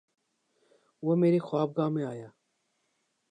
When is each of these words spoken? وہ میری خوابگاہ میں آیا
وہ 1.03 1.15
میری 1.15 1.39
خوابگاہ 1.39 1.89
میں 1.89 2.05
آیا 2.05 2.29